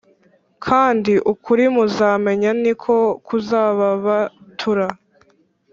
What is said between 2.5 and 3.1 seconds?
niko